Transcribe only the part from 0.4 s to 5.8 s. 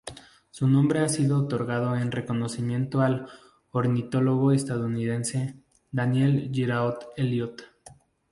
Su nombre ha sido otorgado en reconocimiento al ornitólogo estadounidense